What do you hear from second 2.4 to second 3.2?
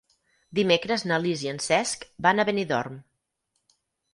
a Benidorm.